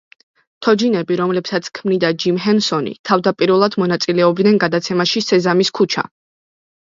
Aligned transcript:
თოჯინები, 0.67 1.15
რომლებსაც 1.19 1.67
ქმნიდა 1.79 2.09
ჯიმ 2.23 2.39
ჰენსონი, 2.45 2.93
თავდაპირველად 3.09 3.77
მონაწილეობდნენ 3.83 4.57
გადაცემაში 4.63 5.23
სეზამის 5.27 5.71
ქუჩა. 5.81 6.05